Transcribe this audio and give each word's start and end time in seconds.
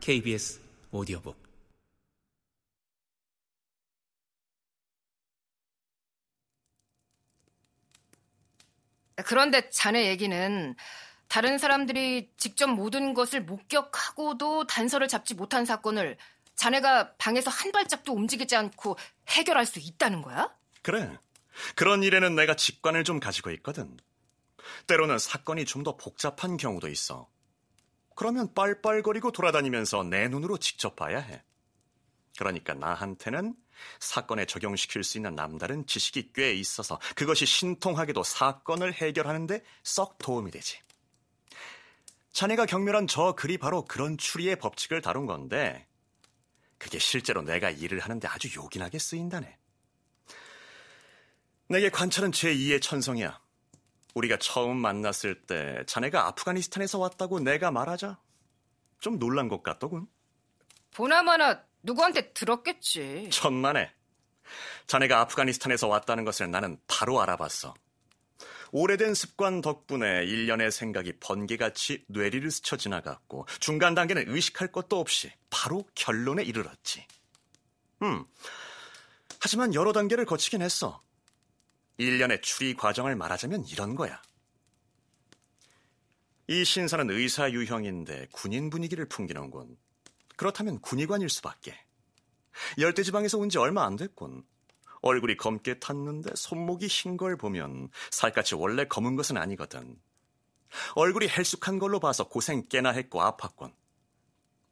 KBS 0.00 0.60
오디오북 0.90 1.36
그런데 9.26 9.68
자네 9.70 10.06
얘기는 10.08 10.74
다른 11.28 11.58
사람들이 11.58 12.32
직접 12.36 12.66
모든 12.68 13.14
것을 13.14 13.42
목격하고도 13.42 14.66
단서를 14.66 15.08
잡지 15.08 15.34
못한 15.34 15.64
사건을 15.64 16.16
자네가 16.56 17.14
방에서 17.16 17.50
한 17.50 17.70
발짝도 17.72 18.12
움직이지 18.12 18.56
않고 18.56 18.98
해결할 19.28 19.64
수 19.66 19.78
있다는 19.78 20.22
거야? 20.22 20.54
그래. 20.82 21.16
그런 21.76 22.02
일에는 22.02 22.34
내가 22.34 22.54
직관을 22.56 23.04
좀 23.04 23.20
가지고 23.20 23.50
있거든. 23.52 23.96
때로는 24.86 25.18
사건이 25.18 25.64
좀 25.66 25.84
더 25.84 25.96
복잡한 25.96 26.56
경우도 26.56 26.88
있어. 26.88 27.28
그러면 28.20 28.52
빨빨거리고 28.52 29.32
돌아다니면서 29.32 30.02
내 30.02 30.28
눈으로 30.28 30.58
직접 30.58 30.94
봐야 30.94 31.20
해. 31.20 31.42
그러니까 32.36 32.74
나한테는 32.74 33.54
사건에 33.98 34.44
적용시킬 34.44 35.04
수 35.04 35.16
있는 35.16 35.34
남다른 35.34 35.86
지식이 35.86 36.34
꽤 36.34 36.52
있어서 36.52 37.00
그것이 37.14 37.46
신통하게도 37.46 38.22
사건을 38.22 38.92
해결하는데 38.92 39.64
썩 39.82 40.18
도움이 40.18 40.50
되지. 40.50 40.80
자네가 42.34 42.66
경멸한 42.66 43.06
저 43.06 43.32
글이 43.32 43.56
바로 43.56 43.86
그런 43.86 44.18
추리의 44.18 44.56
법칙을 44.56 45.00
다룬 45.00 45.24
건데 45.24 45.86
그게 46.76 46.98
실제로 46.98 47.40
내가 47.40 47.70
일을 47.70 48.00
하는데 48.00 48.28
아주 48.28 48.54
요긴하게 48.54 48.98
쓰인다네. 48.98 49.56
내게 51.68 51.88
관찰은 51.88 52.32
제2의 52.32 52.82
천성이야. 52.82 53.40
우리가 54.14 54.36
처음 54.38 54.76
만났을 54.76 55.42
때 55.42 55.82
자네가 55.86 56.26
아프가니스탄에서 56.28 56.98
왔다고 56.98 57.40
내가 57.40 57.70
말하자 57.70 58.18
좀 59.00 59.18
놀란 59.18 59.48
것 59.48 59.62
같더군. 59.62 60.06
보나마나 60.92 61.62
누구한테 61.82 62.32
들었겠지. 62.32 63.28
천만에. 63.30 63.92
자네가 64.86 65.20
아프가니스탄에서 65.20 65.88
왔다는 65.88 66.24
것을 66.24 66.50
나는 66.50 66.78
바로 66.86 67.20
알아봤어. 67.20 67.74
오래된 68.72 69.14
습관 69.14 69.60
덕분에 69.60 70.24
일련의 70.24 70.70
생각이 70.70 71.14
번개같이 71.18 72.04
뇌리를 72.08 72.48
스쳐 72.50 72.76
지나갔고 72.76 73.46
중간 73.58 73.94
단계는 73.94 74.24
의식할 74.28 74.70
것도 74.70 74.98
없이 74.98 75.32
바로 75.50 75.88
결론에 75.94 76.42
이르렀지. 76.44 77.06
음. 78.02 78.24
하지만 79.40 79.74
여러 79.74 79.92
단계를 79.92 80.24
거치긴 80.24 80.62
했어. 80.62 81.02
일련의 82.00 82.40
추리 82.40 82.72
과정을 82.74 83.14
말하자면 83.14 83.66
이런 83.66 83.94
거야. 83.94 84.22
이 86.48 86.64
신사는 86.64 87.10
의사 87.10 87.50
유형인데 87.50 88.28
군인 88.32 88.70
분위기를 88.70 89.06
풍기는 89.06 89.50
군. 89.50 89.76
그렇다면 90.36 90.80
군의관일 90.80 91.28
수밖에. 91.28 91.78
열대 92.78 93.02
지방에서 93.02 93.36
온 93.36 93.50
지 93.50 93.58
얼마 93.58 93.84
안 93.84 93.96
됐군. 93.96 94.44
얼굴이 95.02 95.36
검게 95.36 95.78
탔는데 95.78 96.30
손목이 96.36 96.86
흰 96.86 97.18
걸 97.18 97.36
보면 97.36 97.90
살갗이 98.10 98.54
원래 98.54 98.86
검은 98.86 99.16
것은 99.16 99.36
아니거든. 99.36 100.00
얼굴이 100.94 101.28
헬쑥한 101.28 101.78
걸로 101.78 102.00
봐서 102.00 102.28
고생 102.28 102.66
꽤나 102.70 102.92
했고 102.92 103.20
아팠군. 103.20 103.74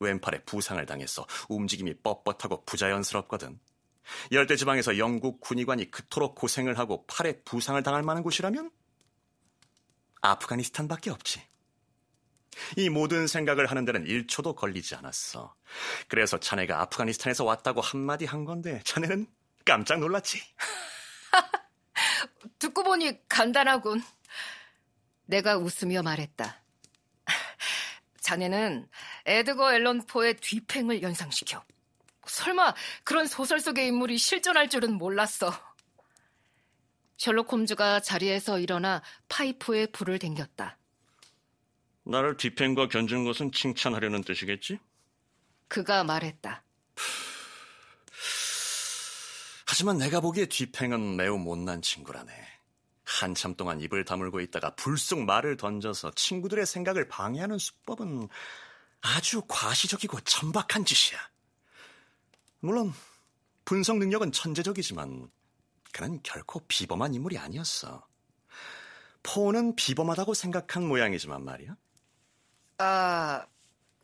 왼팔에 0.01 0.45
부상을 0.45 0.85
당해서 0.87 1.27
움직임이 1.51 1.93
뻣뻣하고 2.03 2.65
부자연스럽거든. 2.65 3.61
열대 4.33 4.57
지방에서 4.57 4.99
영국 4.99 5.41
군의관이 5.41 5.91
그토록 5.91 6.35
고생을 6.35 6.79
하고 6.79 7.07
팔에 7.07 7.43
부상을 7.45 7.83
당할 7.83 8.03
만한 8.03 8.23
곳이라면 8.23 8.71
아프가니스탄밖에 10.21 11.11
없지. 11.11 11.43
이 12.77 12.89
모든 12.89 13.27
생각을 13.27 13.67
하는 13.67 13.85
데는 13.85 14.05
1초도 14.05 14.57
걸리지 14.57 14.95
않았어. 14.97 15.55
그래서 16.09 16.39
자네가 16.39 16.81
아프가니스탄에서 16.83 17.45
왔다고 17.45 17.81
한마디 17.81 18.25
한 18.25 18.45
건데 18.45 18.81
자네는 18.85 19.27
깜짝 19.65 20.01
놀랐지. 20.01 20.41
듣고 22.59 22.83
보니 22.83 23.29
간단하군. 23.29 24.03
내가 25.27 25.59
웃으며 25.59 26.03
말했다. 26.03 26.63
자네는 28.21 28.89
에드거 29.27 29.75
앨런 29.75 30.07
포의 30.07 30.35
뒤팽을 30.37 31.03
연상시켜. 31.03 31.63
설마 32.39 32.75
그런 33.03 33.27
소설 33.27 33.59
속의 33.59 33.89
인물이 33.89 34.17
실존할 34.17 34.71
줄은 34.71 34.95
몰랐어. 34.95 35.53
셜록 37.17 37.53
홈즈가 37.53 38.01
자리에서 38.01 38.61
일어나 38.61 39.03
파이프에 39.29 39.87
불을 39.87 40.21
댕겼다. 40.21 40.79
나를 42.05 42.37
뒤팽과 42.37 42.89
견준 42.89 43.25
것은 43.25 43.51
칭찬하려는 43.51 44.23
뜻이겠지? 44.23 44.79
그가 45.67 46.05
말했다. 46.05 46.63
하지만 49.67 49.99
내가 49.99 50.21
보기에 50.21 50.47
뒤팽은 50.47 51.17
매우 51.17 51.39
못난 51.39 51.83
친구라네. 51.83 52.33
한참 53.05 53.57
동안 53.57 53.81
입을 53.81 54.05
다물고 54.05 54.41
있다가 54.41 54.75
불쑥 54.77 55.25
말을 55.25 55.57
던져서 55.57 56.13
친구들의 56.13 56.65
생각을 56.67 57.09
방해하는 57.09 57.59
수법은 57.59 58.29
아주 59.01 59.43
과시적이고 59.49 60.21
천박한 60.21 60.85
짓이야. 60.85 61.19
물론 62.61 62.93
분석 63.65 63.99
능력은 63.99 64.33
천재적이지만 64.33 65.31
그는 65.93 66.21
결코 66.23 66.61
비범한 66.69 67.15
인물이 67.15 67.39
아니었어. 67.39 68.07
포는 69.23 69.77
비범하다고 69.77 70.35
생각한 70.35 70.87
모양이지만 70.87 71.45
말이야. 71.45 71.77
아, 72.79 73.47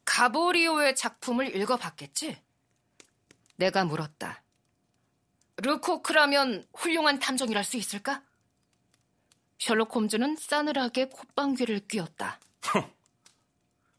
가보리오의 0.05 0.97
작품을 0.97 1.57
읽어봤겠지? 1.57 2.41
내가 3.57 3.85
물었다. 3.85 4.43
르코크라면 5.57 6.67
훌륭한 6.75 7.19
탐정이랄 7.21 7.65
수 7.65 7.77
있을까? 7.77 8.23
셜록 9.59 9.95
홈즈는 9.95 10.37
싸늘하게 10.37 11.09
콧방귀를 11.09 11.87
뀌었다. 11.89 12.41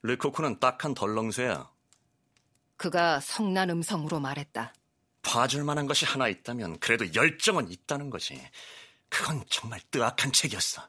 르코크는 0.04 0.60
딱한 0.60 0.94
덜렁쇠야. 0.94 1.75
그가 2.78 3.20
성난 3.20 3.70
음성으로 3.70 4.20
말했다. 4.20 4.74
봐줄 5.22 5.64
만한 5.64 5.88
것이 5.88 6.06
하나 6.06 6.28
있다면 6.28 6.80
그래도 6.80 7.12
열정은 7.14 7.72
있다는 7.72 8.10
거지. 8.10 8.40
그건 9.10 9.44
정말 9.50 9.80
뜨악한 9.92 10.32
책이었어. 10.32 10.88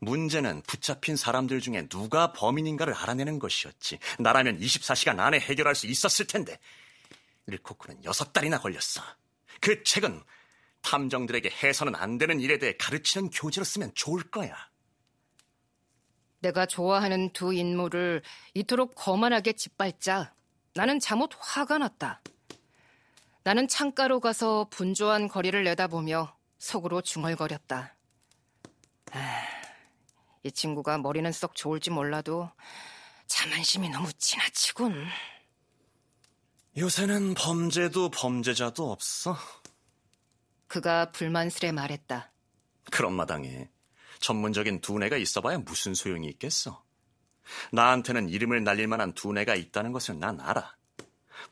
문제는 0.00 0.62
붙잡힌 0.62 1.16
사람들 1.16 1.60
중에 1.60 1.88
누가 1.88 2.32
범인인가를 2.32 2.94
알아내는 2.94 3.38
것이었지. 3.38 3.98
나라면 4.18 4.60
24시간 4.60 5.18
안에 5.20 5.38
해결할 5.40 5.74
수 5.74 5.86
있었을 5.86 6.26
텐데. 6.26 6.58
릴코크는 7.46 8.04
여섯 8.04 8.32
달이나 8.32 8.58
걸렸어. 8.60 9.02
그 9.60 9.82
책은 9.82 10.22
탐정들에게 10.82 11.50
해서는 11.62 11.94
안 11.94 12.18
되는 12.18 12.40
일에 12.40 12.58
대해 12.58 12.76
가르치는 12.78 13.30
교재로 13.30 13.64
쓰면 13.64 13.92
좋을 13.94 14.30
거야. 14.30 14.54
내가 16.40 16.66
좋아하는 16.66 17.32
두 17.32 17.52
인물을 17.52 18.22
이토록 18.54 18.94
거만하게 18.94 19.54
짓밟자 19.54 20.34
나는 20.74 21.00
잠옷 21.00 21.30
화가 21.38 21.78
났다. 21.78 22.20
나는 23.42 23.66
창가로 23.68 24.20
가서 24.20 24.68
분주한 24.70 25.28
거리를 25.28 25.62
내다보며 25.64 26.36
속으로 26.58 27.00
중얼거렸다. 27.00 27.94
아, 29.12 29.42
이 30.42 30.52
친구가 30.52 30.98
머리는 30.98 31.30
썩 31.32 31.54
좋을지 31.54 31.90
몰라도 31.90 32.50
자만심이 33.26 33.88
너무 33.88 34.12
지나치군. 34.12 35.06
요새는 36.76 37.34
범죄도 37.34 38.10
범죄자도 38.10 38.92
없어. 38.92 39.36
그가 40.66 41.10
불만스레 41.12 41.72
말했다. 41.72 42.30
그런 42.90 43.14
마당에 43.14 43.68
전문적인 44.20 44.80
두뇌가 44.80 45.16
있어봐야 45.16 45.58
무슨 45.58 45.94
소용이 45.94 46.28
있겠어. 46.28 46.84
나한테는 47.72 48.28
이름을 48.28 48.64
날릴 48.64 48.86
만한 48.86 49.12
두뇌가 49.12 49.54
있다는 49.54 49.92
것을 49.92 50.18
난 50.18 50.40
알아. 50.40 50.74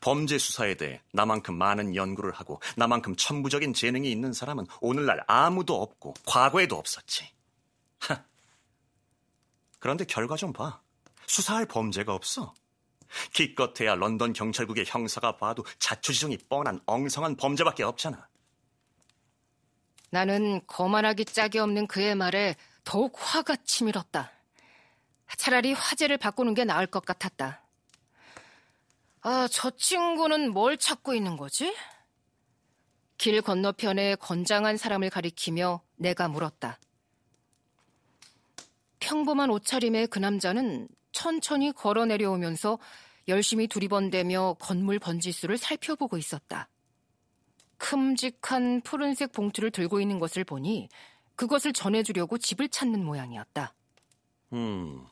범죄 0.01 0.37
수사에 0.37 0.75
대해 0.75 1.01
나만큼 1.13 1.55
많은 1.55 1.95
연구를 1.95 2.31
하고 2.33 2.61
나만큼 2.75 3.15
천부적인 3.15 3.73
재능이 3.73 4.11
있는 4.11 4.33
사람은 4.33 4.67
오늘날 4.81 5.23
아무도 5.27 5.81
없고 5.81 6.13
과거에도 6.25 6.77
없었지. 6.77 7.29
하. 7.99 8.23
그런데 9.79 10.05
결과 10.05 10.35
좀 10.35 10.53
봐. 10.53 10.81
수사할 11.25 11.65
범죄가 11.65 12.13
없어. 12.13 12.53
기껏해야 13.33 13.95
런던 13.95 14.33
경찰국의 14.33 14.85
형사가 14.87 15.37
봐도 15.37 15.65
자초지종이 15.79 16.37
뻔한 16.49 16.79
엉성한 16.85 17.37
범죄밖에 17.37 17.83
없잖아. 17.83 18.27
나는 20.09 20.61
거만하기 20.67 21.25
짝이 21.25 21.59
없는 21.59 21.87
그의 21.87 22.15
말에 22.15 22.55
더욱 22.83 23.13
화가 23.17 23.57
치밀었다. 23.65 24.31
차라리 25.35 25.73
화제를 25.73 26.17
바꾸는 26.17 26.53
게 26.53 26.63
나을 26.63 26.87
것 26.87 27.05
같았다. 27.05 27.61
아, 29.21 29.47
저 29.51 29.71
친구는 29.71 30.51
뭘 30.53 30.77
찾고 30.77 31.13
있는 31.13 31.35
거지? 31.35 31.75
길 33.17 33.41
건너편에 33.41 34.15
건장한 34.15 34.77
사람을 34.77 35.09
가리키며 35.09 35.81
내가 35.95 36.27
물었다. 36.27 36.79
평범한 38.99 39.49
옷차림의 39.49 40.07
그 40.07 40.19
남자는 40.19 40.87
천천히 41.11 41.71
걸어 41.71 42.05
내려오면서 42.05 42.77
열심히 43.27 43.67
두리번대며 43.67 44.57
건물 44.59 44.99
번지수를 44.99 45.57
살펴보고 45.57 46.17
있었다. 46.17 46.69
큼직한 47.77 48.81
푸른색 48.81 49.31
봉투를 49.31 49.71
들고 49.71 49.99
있는 49.99 50.19
것을 50.19 50.43
보니 50.43 50.89
그것을 51.35 51.73
전해주려고 51.73 52.37
집을 52.37 52.69
찾는 52.69 53.03
모양이었다. 53.03 53.73
음, 54.53 55.05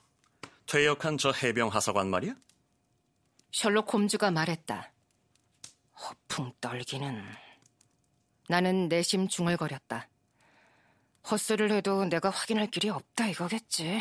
퇴역한 0.67 1.17
저 1.17 1.31
해병 1.31 1.69
하사관 1.69 2.09
말이야? 2.09 2.35
셜록 3.51 3.93
홈즈가 3.93 4.31
말했다. 4.31 4.91
허풍 5.99 6.53
떨기는. 6.59 7.23
나는 8.49 8.89
내심 8.89 9.27
중얼거렸다. 9.27 10.09
헛소리를 11.29 11.71
해도 11.71 12.05
내가 12.05 12.29
확인할 12.29 12.69
길이 12.69 12.89
없다 12.89 13.27
이거겠지. 13.27 13.99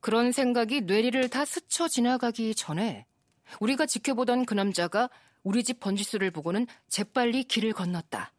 그런 0.00 0.32
생각이 0.32 0.82
뇌리를 0.82 1.28
다 1.28 1.44
스쳐 1.44 1.88
지나가기 1.88 2.54
전에 2.54 3.06
우리가 3.60 3.86
지켜보던 3.86 4.46
그 4.46 4.54
남자가 4.54 5.10
우리 5.42 5.64
집 5.64 5.80
번지수를 5.80 6.30
보고는 6.30 6.66
재빨리 6.88 7.44
길을 7.44 7.72
건넜다. 7.72 8.32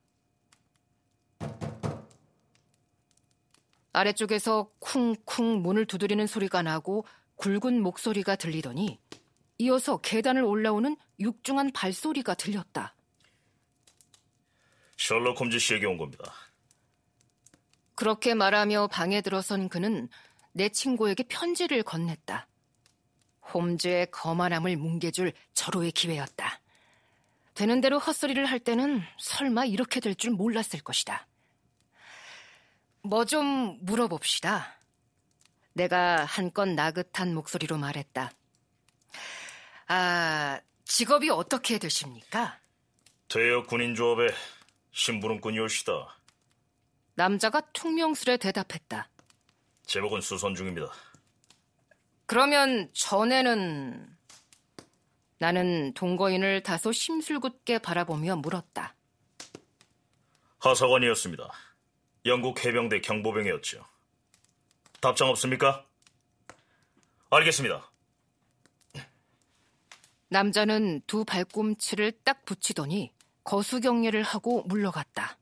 아래쪽에서 3.93 4.71
쿵쿵 4.79 5.61
문을 5.61 5.85
두드리는 5.85 6.25
소리가 6.27 6.61
나고 6.61 7.05
굵은 7.35 7.81
목소리가 7.81 8.35
들리더니 8.35 8.99
이어서 9.57 9.97
계단을 9.97 10.43
올라오는 10.43 10.95
육중한 11.19 11.71
발소리가 11.71 12.35
들렸다. 12.35 12.95
셜록 14.97 15.39
홈즈 15.39 15.59
씨에게 15.59 15.85
온 15.85 15.97
겁니다. 15.97 16.33
그렇게 17.95 18.33
말하며 18.33 18.87
방에 18.87 19.21
들어선 19.21 19.69
그는 19.69 20.09
내 20.53 20.69
친구에게 20.69 21.23
편지를 21.23 21.83
건넸다. 21.83 22.45
홈즈의 23.53 24.11
거만함을 24.11 24.77
뭉개줄 24.77 25.33
절호의 25.53 25.91
기회였다. 25.91 26.61
되는 27.55 27.81
대로 27.81 27.97
헛소리를 27.99 28.45
할 28.45 28.59
때는 28.59 29.01
설마 29.19 29.65
이렇게 29.65 29.99
될 29.99 30.15
줄 30.15 30.31
몰랐을 30.31 30.81
것이다. 30.83 31.27
뭐 33.01 33.25
좀 33.25 33.77
물어봅시다. 33.81 34.75
내가 35.73 36.25
한껏 36.25 36.67
나긋한 36.67 37.33
목소리로 37.33 37.77
말했다. 37.77 38.31
아, 39.87 40.59
직업이 40.85 41.29
어떻게 41.29 41.77
되십니까? 41.77 42.59
퇴역 43.27 43.67
군인 43.67 43.95
조합의 43.95 44.33
심부름꾼이올시다. 44.91 45.91
남자가 47.15 47.61
퉁명스레 47.73 48.37
대답했다. 48.37 49.09
제목은 49.85 50.21
수선 50.21 50.55
중입니다. 50.55 50.91
그러면 52.25 52.89
전에는 52.93 54.17
나는 55.39 55.93
동거인을 55.93 56.63
다소 56.63 56.91
심술궂게 56.91 57.79
바라보며 57.79 58.35
물었다. 58.37 58.95
하사관이었습니다. 60.59 61.49
영국 62.29 62.63
해병대 62.63 63.01
경보병이었죠. 63.01 63.83
답장 65.01 65.29
없습니까? 65.29 65.85
알겠습니다. 67.31 67.91
남자는 70.29 71.01
두 71.07 71.25
발꿈치를 71.25 72.11
딱 72.23 72.45
붙이더니 72.45 73.11
거수경례를 73.43 74.21
하고 74.21 74.63
물러갔다. 74.63 75.38